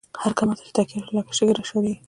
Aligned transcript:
هر 0.21 0.31
کمر 0.37 0.55
ته 0.59 0.63
چی 0.67 0.71
تکیه 0.77 0.99
شوو، 1.03 1.15
لکه 1.17 1.31
شگه 1.37 1.53
را 1.55 1.63
شړیږی 1.69 1.95